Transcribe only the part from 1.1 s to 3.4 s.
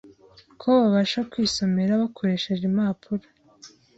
kwisomera bakoresheje impapuro